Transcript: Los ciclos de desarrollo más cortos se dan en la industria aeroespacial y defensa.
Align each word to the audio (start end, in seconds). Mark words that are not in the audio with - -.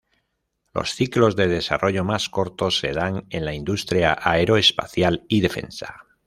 Los 0.73 0.95
ciclos 0.95 1.35
de 1.35 1.47
desarrollo 1.47 2.03
más 2.03 2.27
cortos 2.27 2.79
se 2.79 2.91
dan 2.91 3.27
en 3.29 3.45
la 3.45 3.53
industria 3.53 4.17
aeroespacial 4.19 5.25
y 5.29 5.41
defensa. 5.41 6.07